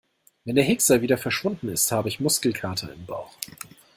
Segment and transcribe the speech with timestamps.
[0.45, 3.37] Wenn der Hickser wieder verschwunden ist, habe ich Muskelkater im Bauch.